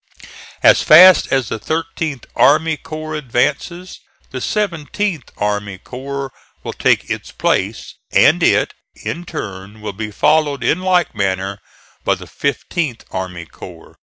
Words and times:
As 0.63 0.81
fast 0.81 1.31
as 1.31 1.49
the 1.49 1.59
Thirteenth 1.59 2.25
army 2.35 2.75
corps 2.75 3.13
advances, 3.13 3.99
the 4.31 4.41
Seventeenth 4.41 5.29
army 5.37 5.77
corps 5.77 6.33
will 6.63 6.73
take 6.73 7.07
its 7.07 7.31
place; 7.31 7.93
and 8.11 8.41
it, 8.41 8.73
in 8.95 9.25
turn, 9.25 9.79
will 9.79 9.93
be 9.93 10.09
followed 10.09 10.63
in 10.63 10.79
like 10.79 11.13
manner 11.13 11.59
by 12.03 12.15
the 12.15 12.25
Fifteenth 12.25 13.05
army 13.11 13.45
corps. 13.45 13.95